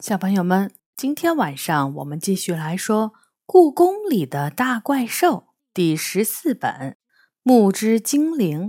[0.00, 3.10] 小朋友们，今天晚上我们继续来说
[3.44, 5.32] 《故宫里的大怪兽》
[5.74, 6.70] 第十四本
[7.42, 8.60] 《木之精灵》。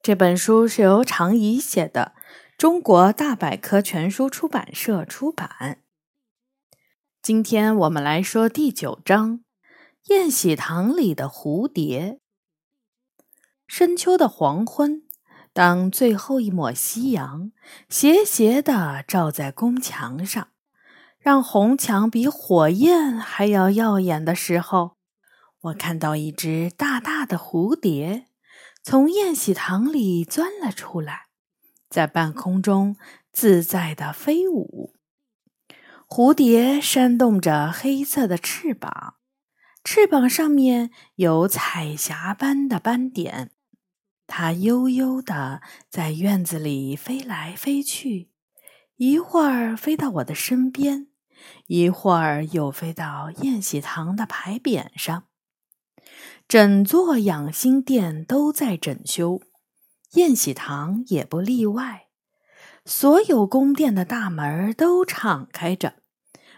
[0.00, 2.14] 这本书是由常怡写的，
[2.56, 5.82] 中国大百科全书出版社出版。
[7.20, 9.40] 今天我们来说第九章
[10.04, 12.18] 《宴喜堂里的蝴蝶》。
[13.66, 15.02] 深秋的黄昏。
[15.54, 17.52] 当最后一抹夕阳
[17.88, 20.48] 斜斜地照在宫墙上，
[21.18, 24.96] 让红墙比火焰还要耀眼的时候，
[25.60, 28.26] 我看到一只大大的蝴蝶
[28.82, 31.26] 从宴喜堂里钻了出来，
[31.88, 32.96] 在半空中
[33.32, 34.94] 自在地飞舞。
[36.08, 39.14] 蝴蝶扇动着黑色的翅膀，
[39.84, 43.52] 翅膀上面有彩霞般的斑点。
[44.34, 45.60] 它悠悠地
[45.90, 48.30] 在院子里飞来飞去，
[48.96, 51.08] 一会儿飞到我的身边，
[51.66, 55.24] 一会儿又飞到宴喜堂的牌匾上。
[56.48, 59.42] 整座养心殿都在整修，
[60.12, 62.06] 宴喜堂也不例外。
[62.86, 65.96] 所有宫殿的大门都敞开着，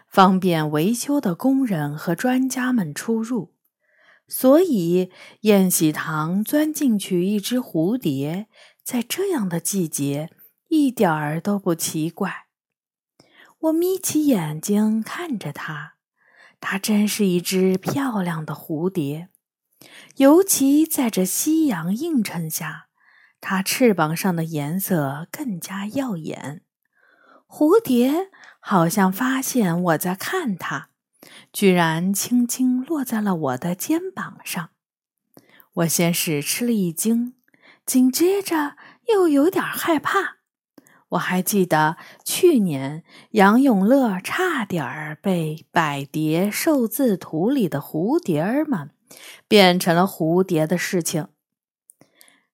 [0.06, 3.53] 方便维修的工人和专家们出入。
[4.26, 8.48] 所以，宴喜堂钻进去一只蝴蝶，
[8.82, 10.30] 在这样的季节
[10.68, 12.46] 一点儿都不奇怪。
[13.60, 15.94] 我眯起眼睛看着它，
[16.58, 19.28] 它真是一只漂亮的蝴蝶，
[20.16, 22.88] 尤其在这夕阳映衬下，
[23.40, 26.62] 它翅膀上的颜色更加耀眼。
[27.46, 30.90] 蝴蝶好像发现我在看它。
[31.52, 34.70] 居然轻轻落在了我的肩膀上，
[35.74, 37.34] 我先是吃了一惊，
[37.86, 38.76] 紧接着
[39.08, 40.38] 又有点害怕。
[41.10, 48.90] 我还记得去年杨永乐差点儿被《百蝶寿字图》里的蝴蝶儿们
[49.46, 51.28] 变成了蝴蝶的事情。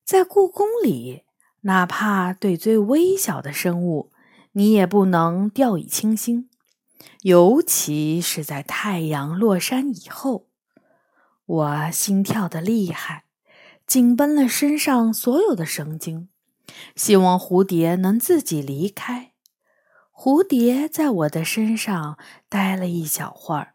[0.04, 1.22] 在故宫里，
[1.62, 4.12] 哪怕对最微小的生物，
[4.52, 6.49] 你也不能掉以轻心。
[7.22, 10.48] 尤其是在太阳落山以后，
[11.46, 13.24] 我心跳的厉害，
[13.86, 16.28] 紧绷了身上所有的神经，
[16.96, 19.32] 希望蝴蝶能自己离开。
[20.12, 22.18] 蝴蝶在我的身上
[22.48, 23.74] 待了一小会儿，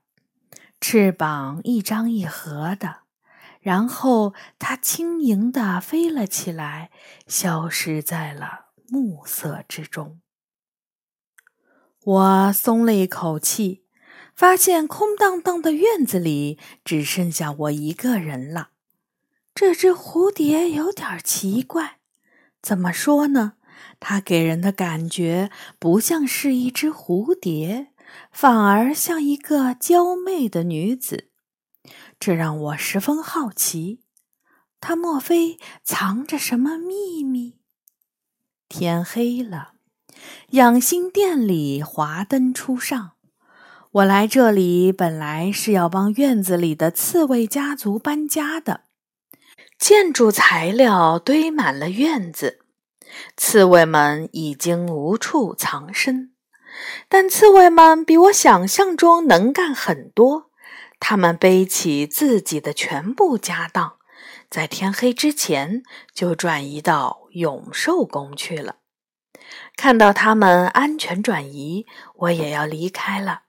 [0.79, 2.97] 翅膀一张一合的，
[3.59, 6.91] 然后它轻盈地飞了起来，
[7.27, 10.19] 消失在了暮色之中。
[12.05, 13.83] 我松了一口气，
[14.35, 18.69] 发现空荡荡的院子里只剩下我一个人了。
[19.55, 21.97] 这只蝴蝶有点奇怪，
[22.61, 23.53] 怎么说呢？
[23.99, 25.49] 它给人的感觉
[25.79, 27.87] 不像是一只蝴蝶，
[28.31, 31.31] 反而像一个娇媚的女子。
[32.19, 34.01] 这让我十分好奇，
[34.79, 37.57] 它莫非藏着什么秘密？
[38.69, 39.74] 天黑了。
[40.51, 43.11] 养心殿里华灯初上，
[43.91, 48.81] 我来这里本来是要帮院子里的刺猬家族搬家的。
[49.77, 52.59] 建筑材料堆满了院子，
[53.35, 56.31] 刺猬们已经无处藏身。
[57.07, 60.49] 但刺猬们比我想象中能干很多，
[60.99, 63.97] 他们背起自己的全部家当，
[64.49, 68.77] 在天黑之前就转移到永寿宫去了。
[69.75, 73.43] 看到他们安全转移，我也要离开了。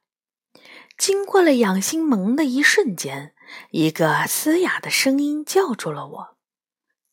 [0.99, 3.35] 经过了养心门的一瞬间，
[3.71, 6.37] 一个嘶哑的声音叫住了我：“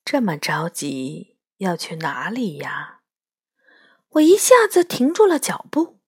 [0.03, 3.00] 这么着急要去哪里呀？”
[4.13, 6.00] 我一下子停住了脚步。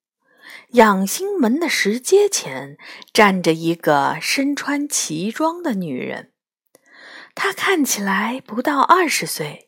[0.70, 2.78] 养心门的石阶前
[3.14, 6.34] 站着一个身穿奇装的女人，
[7.34, 9.65] 她看起来不到二十岁。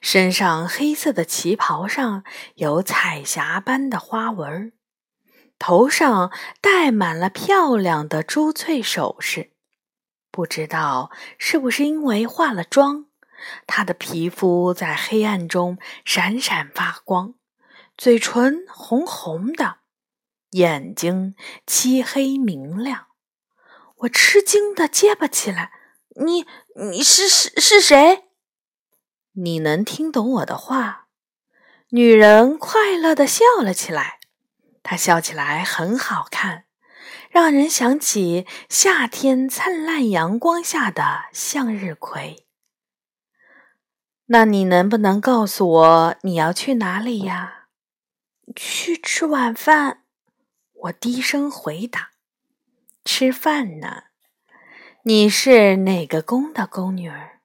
[0.00, 2.24] 身上黑色的旗袍上
[2.54, 4.72] 有彩霞般的花纹，
[5.58, 9.52] 头上戴满了漂亮的珠翠首饰。
[10.30, 13.06] 不知道是不是因为化了妆，
[13.66, 17.34] 她的皮肤在黑暗中闪闪发光，
[17.96, 19.78] 嘴唇红红的，
[20.50, 21.34] 眼睛
[21.66, 23.06] 漆黑明亮。
[24.00, 25.72] 我吃惊的结巴起来
[26.22, 26.44] ：“你
[26.90, 28.24] 你是是是谁？”
[29.38, 31.08] 你能听懂我的话？
[31.90, 34.18] 女人快乐的笑了起来，
[34.82, 36.64] 她笑起来很好看，
[37.28, 42.46] 让人想起夏天灿烂阳光下的向日葵。
[44.26, 47.66] 那你能不能告诉我你要去哪里呀？
[48.54, 50.04] 去吃晚饭。
[50.72, 52.10] 我低声回答
[53.04, 54.04] ：“吃饭呢。”
[55.04, 57.35] 你是哪个宫的宫女儿？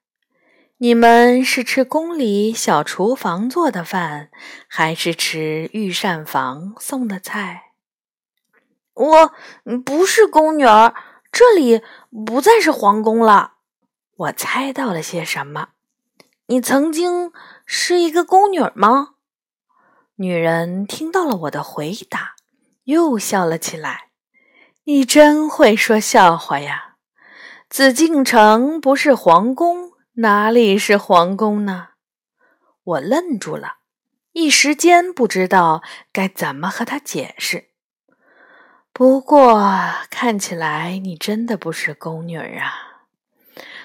[0.84, 4.32] 你们是吃宫里小厨房做的饭，
[4.68, 7.74] 还是吃御膳房送的菜？
[8.96, 9.32] 我
[9.86, 10.96] 不是宫女儿，
[11.32, 11.84] 这里
[12.26, 13.58] 不再是皇宫了。
[14.16, 15.68] 我猜到了些什么？
[16.48, 17.32] 你曾经
[17.64, 19.10] 是一个宫女吗？
[20.16, 22.34] 女人听到了我的回答，
[22.86, 24.10] 又笑了起来。
[24.86, 26.96] 你真会说笑话呀！
[27.70, 31.92] 紫禁城不是皇宫，哪里是皇宫呢？
[32.84, 33.78] 我愣住了，
[34.34, 35.82] 一时间不知道
[36.12, 37.70] 该怎么和他解释。
[38.92, 39.64] 不过
[40.10, 43.08] 看起来你真的不是宫女啊，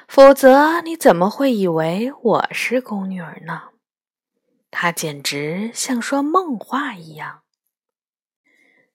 [0.09, 3.69] 否则你怎么会以为我是宫女呢？
[4.73, 7.43] 他简直像说梦话一样。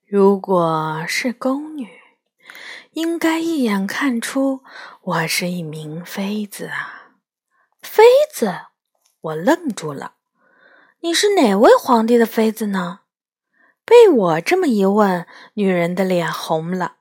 [0.05, 2.01] 如果是宫女。
[2.93, 4.65] 应该一眼看出
[5.01, 7.00] 我是一名妃子啊！
[7.93, 8.67] 妃子，
[9.19, 10.13] 我愣住了。
[11.01, 13.01] 你是哪位皇帝的妃子呢？
[13.83, 16.95] 被我这么一问，女人的脸红了。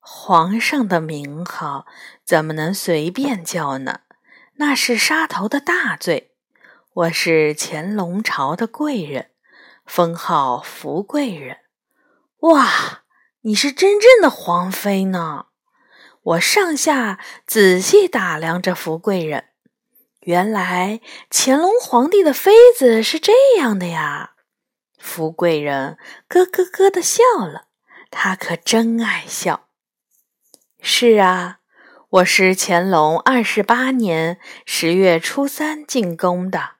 [0.00, 1.84] 皇上的名号
[2.24, 4.00] 怎么能随便叫呢？
[4.54, 6.32] 那是杀头的大罪。
[6.94, 9.32] 我是乾隆朝的贵人，
[9.84, 11.58] 封号福贵人。
[12.38, 13.02] 哇！
[13.42, 15.48] 你是真正的皇妃呢！
[16.22, 19.50] 我上下仔细打量着福贵人，
[20.24, 24.34] 原来乾隆皇帝的妃子是这样的呀！
[24.96, 25.98] 福贵人
[26.28, 27.66] 咯咯咯的笑了，
[28.08, 29.66] 她可真爱笑。
[30.80, 31.58] 是啊，
[32.08, 36.74] 我是乾隆二十八年十月初三进宫的，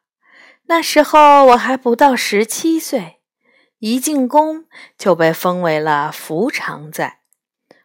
[0.66, 3.18] 那时候我还不到十七岁。
[3.80, 4.66] 一进宫
[4.96, 7.18] 就被封为了福常在，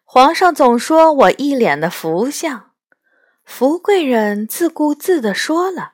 [0.03, 2.66] 皇上总说我一脸的福相。
[3.47, 5.93] 福贵人自顾自地说了，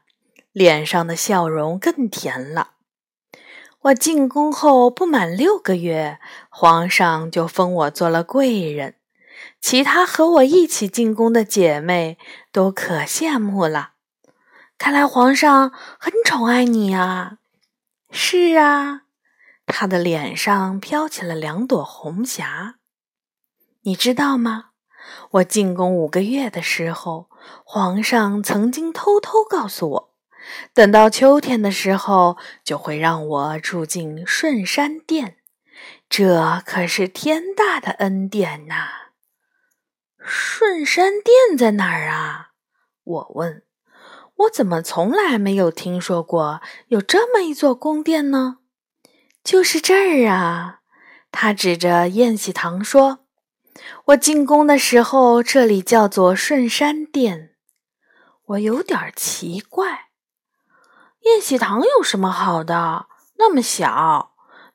[0.51, 2.71] 脸上的笑容更甜了。
[3.83, 6.19] 我进宫后不满六个月，
[6.49, 8.95] 皇上就封我做了贵人，
[9.61, 12.17] 其他和我一起进宫的姐妹
[12.51, 13.91] 都可羡慕了。
[14.79, 17.37] 看来皇上很宠爱你啊！
[18.11, 19.03] 是啊。
[19.67, 22.75] 他的脸上飘起了两朵红霞，
[23.83, 24.71] 你知道吗？
[25.31, 27.29] 我进宫五个月的时候，
[27.63, 30.13] 皇上曾经偷偷告诉我，
[30.73, 35.37] 等到秋天的时候，就会让我住进顺山殿，
[36.09, 38.75] 这可是天大的恩典呐！
[40.25, 42.51] 顺山殿在哪儿啊？
[43.03, 43.63] 我问，
[44.35, 48.59] 我怎么从来没有听说过有这么一座宫殿呢？
[49.43, 50.79] 就是这儿啊！
[51.29, 53.22] 他指着宴喜堂说
[54.05, 57.51] ：“我进宫的时候，这里叫做顺山殿。”
[58.47, 60.09] 我有点奇怪，
[61.21, 63.07] 宴喜堂有什么好的？
[63.37, 64.33] 那么小，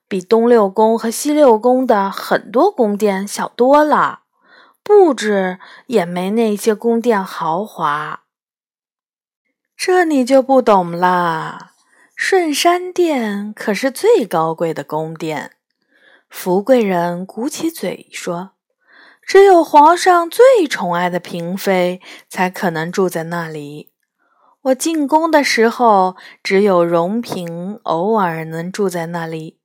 [0.09, 4.23] 比东六宫和西六宫的很多宫殿小多了，
[4.83, 8.25] 布置也没那些宫殿豪华。
[9.77, 11.73] 这你就不懂了。
[12.17, 15.53] 顺山殿可是最高贵的宫殿，
[16.29, 18.53] 福贵人鼓起嘴说
[19.29, 23.93] ：“只有皇上最宠爱的嫔妃才可能住在那里。
[24.63, 29.61] 我进宫的时候，只有荣嫔偶尔能住在那里。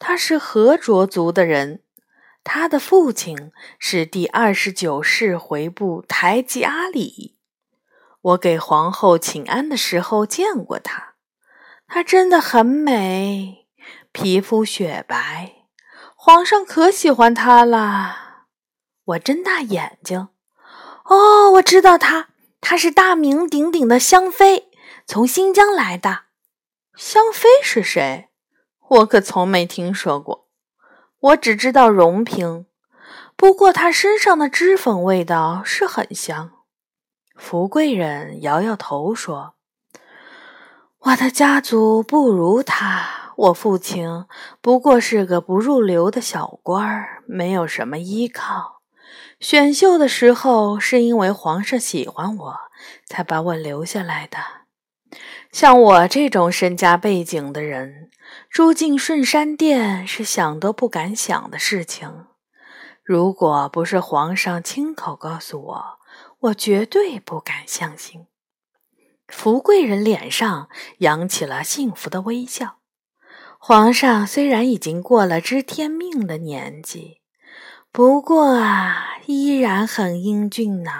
[0.00, 1.80] 她是和卓族的人，
[2.42, 7.36] 她的父亲是第二十九世回部台吉阿里。
[8.20, 11.14] 我给皇后请安的时候见过她。”
[11.86, 13.68] 她真的很美，
[14.10, 15.52] 皮肤雪白，
[16.16, 18.27] 皇上可喜欢她了。
[19.08, 20.28] 我睁大眼睛，
[21.04, 22.28] 哦，我知道他，
[22.60, 24.68] 他是大名鼎鼎的香妃，
[25.06, 26.24] 从新疆来的。
[26.94, 28.28] 香妃是谁？
[28.88, 30.48] 我可从没听说过。
[31.20, 32.66] 我只知道荣嫔，
[33.34, 36.50] 不过她身上的脂粉味道是很香。
[37.34, 39.54] 福贵人摇摇头说。
[40.98, 44.26] 我的家族不如他，我父亲
[44.60, 48.77] 不过是个不入流的小官儿，没有什么依靠。
[49.40, 52.56] 选秀的时候是因为皇上喜欢我，
[53.06, 54.38] 才把我留下来的。
[55.52, 58.10] 像我这种身家背景的人，
[58.50, 62.26] 住进顺山殿是想都不敢想的事情。
[63.04, 65.84] 如果不是皇上亲口告诉我，
[66.40, 68.26] 我绝对不敢相信。
[69.28, 70.68] 福贵人脸上
[70.98, 72.78] 扬起了幸福的微笑。
[73.58, 77.17] 皇上虽然已经过了知天命的年纪，
[77.98, 80.92] 不过啊，依然很英俊呢。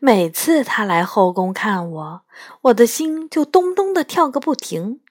[0.00, 2.22] 每次他来后宫看我，
[2.62, 5.02] 我的心就咚咚的跳个不停。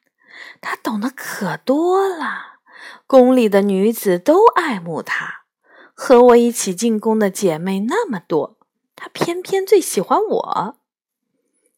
[0.60, 2.60] 他懂得可多了，
[3.08, 5.46] 宫里的女子都爱慕他。
[5.94, 8.58] 和我一起进宫的姐妹那么多，
[8.98, 10.76] 他偏偏最喜欢我。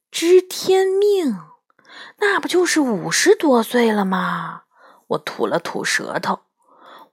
[0.10, 1.38] 知天命，
[2.18, 4.64] 那不就是五十多岁了吗？
[5.10, 6.40] 我吐了吐舌头。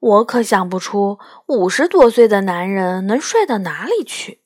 [0.00, 4.42] 我可想不出五十多岁的男人能帅到哪里去。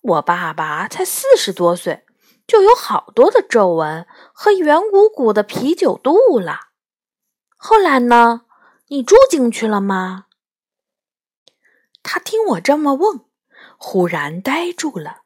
[0.00, 2.04] 我爸爸才四十多岁，
[2.46, 6.58] 就有好多的皱纹和圆鼓鼓的啤酒肚了。
[7.56, 8.42] 后来呢？
[8.88, 10.26] 你住进去了吗？
[12.02, 13.24] 他听我这么问，
[13.78, 15.22] 忽然呆住了，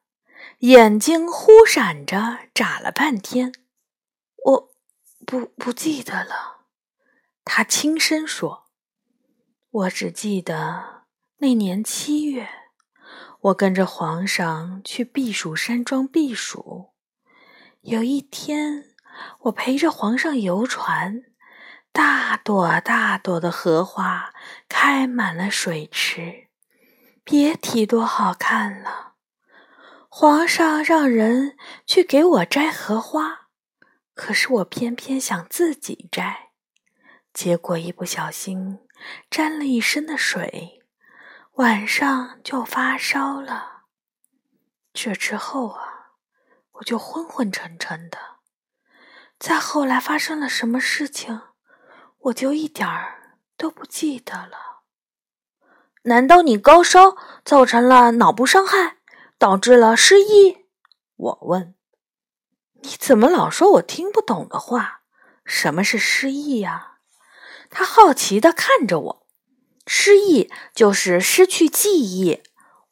[0.59, 3.53] 眼睛忽闪着，眨了半天。
[4.45, 4.75] 我
[5.27, 6.67] 不不记得了。
[7.45, 8.66] 他轻声说。
[9.77, 11.05] 我只记得
[11.37, 12.49] 那年七月，
[13.41, 16.95] 我跟着皇上去避暑山庄避暑。
[17.83, 18.95] 有一天，
[19.41, 21.25] 我陪着皇上游船，
[21.93, 24.33] 大朵大朵的荷花
[24.67, 26.49] 开满了水池，
[27.23, 29.17] 别提多好看了。
[30.09, 31.55] 皇上让人
[31.85, 33.49] 去给我摘荷花，
[34.15, 36.53] 可是我偏偏想自己摘，
[37.35, 38.79] 结果一不小心。
[39.31, 40.83] 沾了一身的水，
[41.53, 43.85] 晚上就发烧了。
[44.93, 46.13] 这之后啊，
[46.73, 48.19] 我就昏昏沉沉的。
[49.39, 51.43] 再后来发生了什么事情，
[52.19, 54.83] 我就一点儿都不记得了。
[56.05, 58.99] 难道你高烧造成了脑部伤害，
[59.39, 60.67] 导致了失忆？
[61.17, 61.75] 我问。
[62.83, 65.03] 你怎么老说我听不懂的话？
[65.45, 66.96] 什么是失忆呀？
[67.79, 69.27] 他好奇地看着我，
[69.87, 72.41] 失忆就是失去记忆。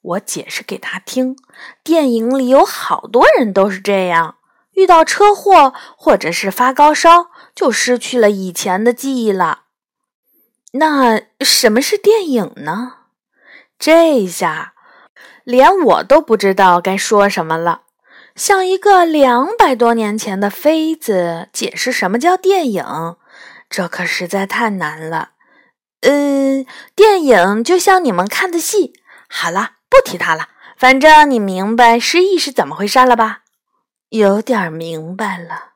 [0.02, 1.38] 我解释给他听，
[1.82, 4.36] 电影里有好多人都是这样，
[4.74, 9.62] 遇到车祸或者是发高烧，就失去了以前的记忆了。
[10.72, 12.96] 那什么是电影呢？
[13.78, 14.74] 这下
[15.44, 17.84] 连我都不知道该说什么了，
[18.36, 23.16] 像一个两百多年前的妃子解释什么叫电影。
[23.68, 25.30] 这可实在太难了。
[26.00, 28.92] 嗯，电影就像你们看的戏。
[29.28, 30.48] 好了，不提它了。
[30.76, 33.42] 反正你明白失忆是怎么回事了吧？
[34.10, 35.72] 有点明白了。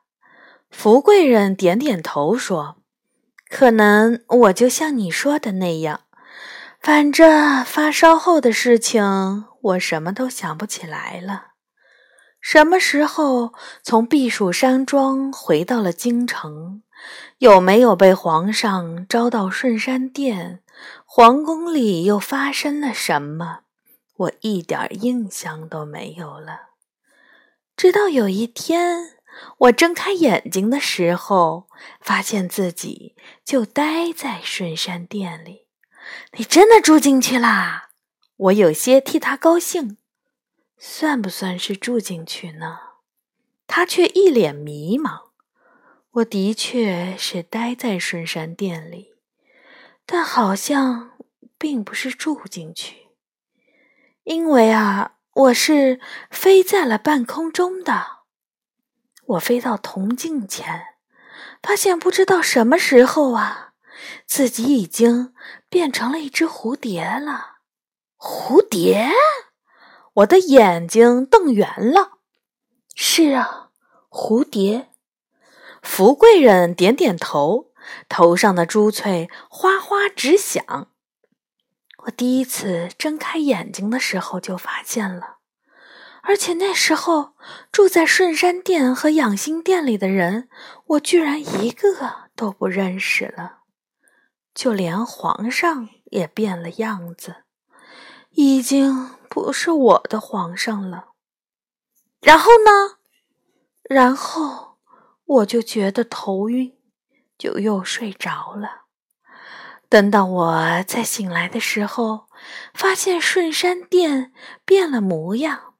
[0.69, 2.77] 福贵人点点头说
[3.49, 6.01] ：“可能我就像你说的那样，
[6.79, 11.47] 反正发烧后的事情，我什么都想不起来了。
[12.39, 13.53] 什么时候
[13.83, 16.83] 从避暑山庄回到了京城？”
[17.39, 20.61] 有没有被皇上招到顺山殿？
[21.05, 23.61] 皇宫里又发生了什么？
[24.17, 26.71] 我一点印象都没有了。
[27.77, 29.19] 直到有一天，
[29.59, 31.69] 我睁开眼睛的时候，
[32.01, 33.15] 发现自己
[33.45, 35.67] 就待在顺山殿里。
[36.33, 37.91] 你真的住进去啦？
[38.35, 39.97] 我有些替他高兴。
[40.77, 42.79] 算不算是住进去呢？
[43.65, 45.28] 他却一脸迷茫。
[46.19, 49.13] 我的确是待在顺山殿里，
[50.05, 51.11] 但好像
[51.57, 53.09] 并不是住进去，
[54.23, 55.99] 因为啊，我是
[56.29, 58.19] 飞在了半空中的。
[59.25, 60.95] 我飞到铜镜前，
[61.61, 63.73] 发现不知道什么时候啊，
[64.25, 65.33] 自己已经
[65.69, 67.59] 变成了一只蝴蝶了。
[68.17, 69.11] 蝴蝶？
[70.15, 72.19] 我的眼睛瞪圆了。
[72.95, 73.69] 是啊，
[74.09, 74.89] 蝴蝶。
[75.91, 77.73] 福贵人点点头，
[78.07, 80.87] 头上的珠翠哗哗直响。
[82.03, 85.39] 我第一次睁开眼睛的时候就发现了，
[86.21, 87.33] 而且那时候
[87.71, 90.47] 住在顺山殿和养心殿里的人，
[90.85, 93.61] 我居然一个都不认识了，
[94.53, 97.43] 就连皇上也变了样子，
[98.29, 101.09] 已经不是我的皇上了。
[102.21, 102.99] 然后呢？
[103.89, 104.68] 然后。
[105.29, 106.75] 我就觉得头晕，
[107.37, 108.85] 就又睡着了。
[109.87, 112.25] 等到我再醒来的时候，
[112.73, 114.33] 发现顺山殿
[114.65, 115.75] 变了模样，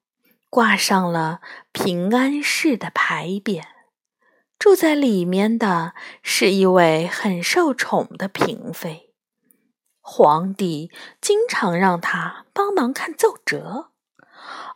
[0.52, 1.42] 挂上了
[1.72, 3.64] 平安寺的牌匾。
[4.60, 9.14] 住在里面的是一位很受宠的嫔妃，
[10.00, 13.90] 皇帝经常让她帮忙看奏折。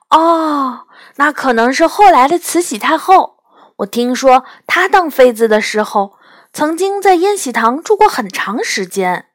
[0.10, 0.88] 哦，
[1.18, 3.33] 那可能是后来的慈禧太后。
[3.77, 6.18] 我听说他当妃子的时候，
[6.51, 9.30] 曾经在延禧堂住过很长时间。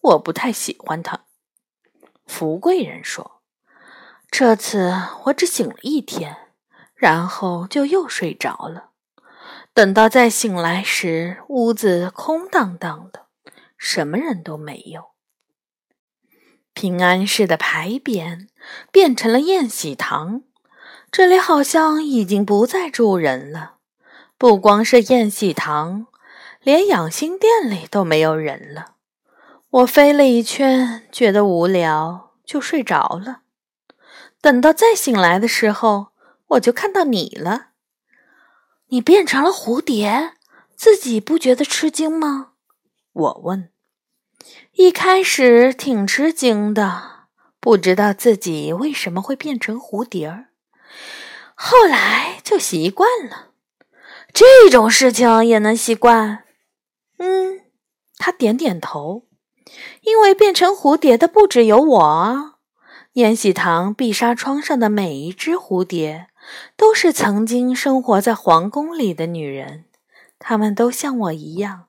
[0.00, 1.24] 我不太喜欢他。
[2.26, 3.42] 福贵人说
[4.30, 4.94] ：“这次
[5.24, 6.36] 我只醒了一天，
[6.94, 8.90] 然后就又睡着了。
[9.72, 13.26] 等到再醒来时，屋子空荡荡的，
[13.76, 15.14] 什么人都没有。
[16.72, 18.48] 平安市的牌匾
[18.90, 20.42] 变成了宴喜堂，
[21.16, 23.74] 这里好像已经不再住人了。
[24.36, 26.08] 不光是宴喜堂，
[26.60, 28.96] 连养心殿里都没有人了。”
[29.70, 33.42] 我飞了一圈，觉得无聊，就睡着了。
[34.40, 36.08] 等到再醒来的时候，
[36.48, 37.68] 我就看到你了。
[38.88, 40.32] 你变成了蝴蝶，
[40.74, 42.54] 自己不觉得吃惊吗？
[43.12, 43.70] 我问。
[44.72, 47.28] 一开始挺吃惊的，
[47.60, 50.48] 不知道自己为什么会变成蝴蝶儿。
[51.54, 53.50] 后来就习惯了。
[54.32, 56.44] 这种事情也能习惯？
[57.18, 57.60] 嗯，
[58.18, 59.26] 他点点头。
[60.02, 62.54] 因为变成蝴蝶的不只有我，
[63.14, 66.28] 延禧堂碧纱窗上的每一只蝴蝶，
[66.76, 69.86] 都是曾经生活在皇宫里的女人，
[70.38, 71.86] 她们都像我一样，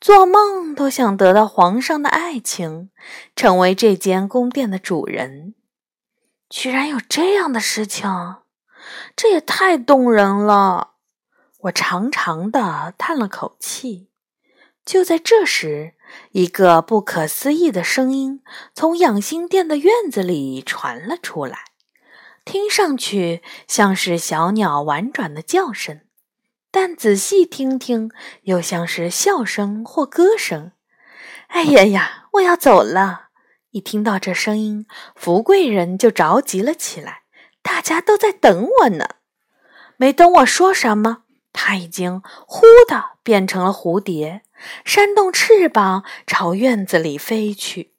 [0.00, 2.90] 做梦都想得到皇上的爱情，
[3.36, 5.54] 成为这间宫殿的主人。
[6.48, 8.08] 居然有这样的事情，
[9.14, 10.94] 这也太动人了！
[11.62, 14.08] 我长长的叹了口气。
[14.84, 15.94] 就在这时，
[16.32, 18.42] 一个不可思议的声音
[18.74, 21.64] 从养心殿的院子里传了出来，
[22.44, 26.00] 听上去像是小鸟婉转的叫声，
[26.70, 28.10] 但仔细听听，
[28.44, 30.72] 又像是笑声或歌声。
[31.48, 33.28] 哎呀呀，我要走了！
[33.70, 37.19] 一听到这声音，福贵人就着急了起来。
[37.62, 39.16] 大家都在等我呢。
[39.96, 44.42] 没等我说什么，他已经忽的变成了蝴蝶。
[44.84, 47.94] 扇动翅膀朝院子里飞去，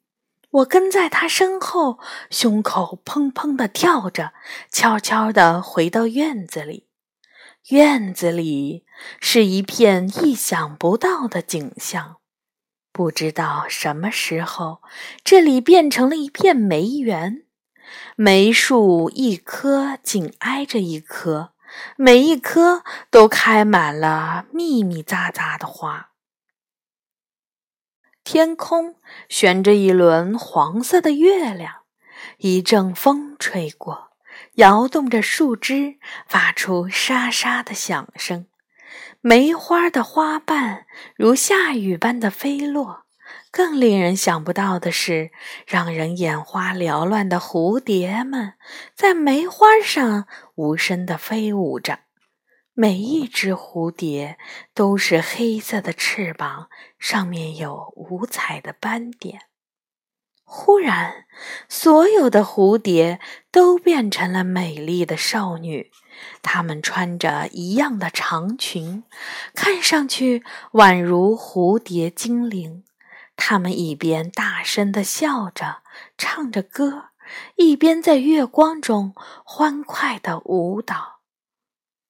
[0.50, 1.98] 我跟在他身后，
[2.30, 4.32] 胸口砰砰地跳着，
[4.70, 6.88] 悄悄地回到院子里。
[7.70, 8.84] 院子里
[9.20, 12.16] 是一片意想不到的景象，
[12.92, 14.82] 不知道什么时候，
[15.24, 17.44] 这里变成了一片梅园，
[18.16, 21.52] 梅树一棵紧挨着一棵，
[21.96, 26.10] 每一棵都开满了密密匝匝的花。
[28.24, 28.96] 天空
[29.28, 31.82] 悬着一轮黄色的月亮，
[32.38, 34.10] 一阵风吹过，
[34.54, 38.46] 摇动着树枝，发出沙沙的响声。
[39.20, 43.01] 梅花的花瓣如下雨般的飞落。
[43.52, 45.30] 更令人想不到的是，
[45.66, 48.54] 让人眼花缭乱的蝴蝶们
[48.96, 52.00] 在梅花上无声地飞舞着。
[52.72, 54.38] 每一只蝴蝶
[54.72, 59.42] 都是黑色的翅膀，上面有五彩的斑点。
[60.42, 61.26] 忽然，
[61.68, 65.90] 所有的蝴蝶都变成了美丽的少女，
[66.40, 69.04] 她们穿着一样的长裙，
[69.54, 72.84] 看上去宛如蝴蝶精灵。
[73.36, 75.82] 他们一边大声的笑着，
[76.16, 77.10] 唱着歌，
[77.56, 79.14] 一边在月光中
[79.44, 81.20] 欢快的舞蹈。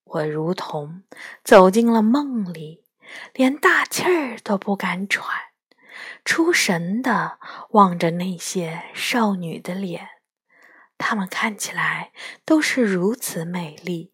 [0.04, 1.04] 我如同
[1.42, 2.84] 走进了梦里，
[3.32, 5.26] 连大气儿都不敢喘，
[6.24, 7.38] 出神的
[7.70, 10.06] 望着那些少女的脸，
[10.98, 12.12] 她们看起来
[12.44, 14.12] 都是如此美丽，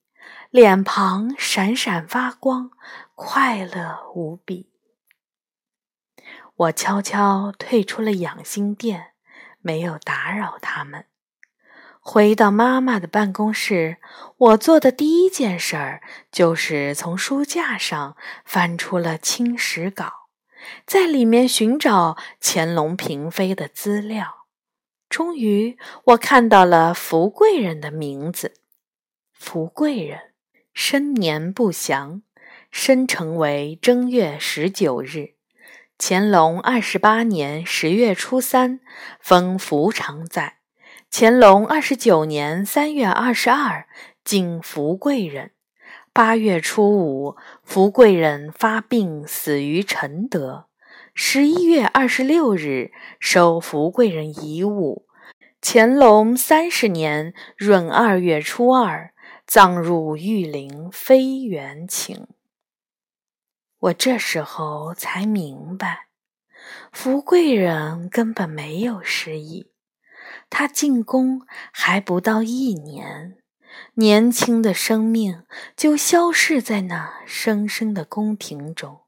[0.50, 2.70] 脸庞闪闪发光，
[3.16, 4.70] 快乐无比。
[6.58, 9.12] 我悄悄退出了养心殿，
[9.60, 11.04] 没有打扰他们。
[12.00, 13.98] 回到妈妈的办公室，
[14.38, 20.30] 我做的第一件事儿就是从书架上翻出了清史稿，
[20.84, 24.46] 在里面寻找乾隆嫔妃的资料。
[25.08, 28.54] 终于，我看到了福贵人的名字。
[29.32, 30.32] 福贵人
[30.74, 32.22] 生年不详，
[32.72, 35.34] 生辰为正月十九日，
[36.00, 38.78] 乾隆二十八年十月初三，
[39.20, 40.58] 封福常在。
[41.10, 43.88] 乾隆二十九年三月二十二，
[44.24, 45.50] 晋福贵人。
[46.12, 50.66] 八月初五，福贵人发病死于承德。
[51.14, 55.04] 十一月二十六日，收福贵人遗物。
[55.60, 59.12] 乾隆三十年闰二月初二，
[59.44, 62.28] 葬入玉陵妃园寝。
[63.80, 66.08] 我这时候才明白，
[66.90, 69.70] 福贵人根本没有失忆。
[70.50, 73.38] 他进宫还不到一年，
[73.94, 75.44] 年轻的生命
[75.76, 79.02] 就消逝在那深深的宫廷中。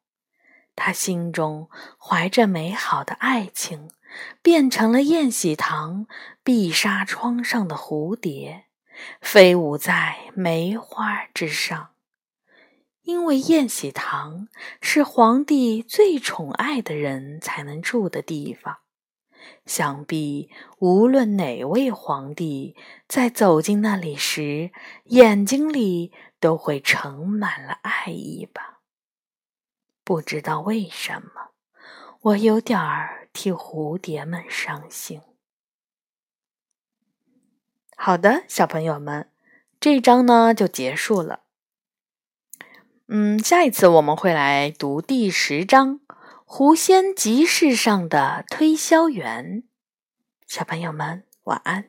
[0.77, 3.91] 他心中怀着美好的爱情，
[4.41, 6.07] 变成了宴喜堂
[6.45, 8.67] 碧纱窗上的蝴蝶，
[9.21, 11.90] 飞舞在梅花之上。
[13.11, 14.47] 因为宴喜堂
[14.81, 18.79] 是皇帝最宠爱的人才能住的地方，
[19.67, 22.77] 想必无论哪位皇帝
[23.09, 24.71] 在走进那里时，
[25.07, 28.79] 眼睛里都会盛满了爱意吧。
[30.05, 31.51] 不知道为什么，
[32.21, 35.21] 我有点儿替蝴蝶们伤心。
[37.97, 39.33] 好的，小朋友们，
[39.81, 41.41] 这一章呢就结束了。
[43.13, 45.99] 嗯，下一次我们会来读第十章
[46.45, 49.63] 《狐仙集市上的推销员》。
[50.47, 51.87] 小朋友们，晚安。